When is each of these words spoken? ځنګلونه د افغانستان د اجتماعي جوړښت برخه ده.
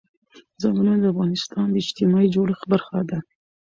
ځنګلونه 0.61 0.97
د 1.01 1.05
افغانستان 1.13 1.67
د 1.69 1.75
اجتماعي 1.83 2.27
جوړښت 2.35 2.65
برخه 2.71 2.99
ده. 3.09 3.19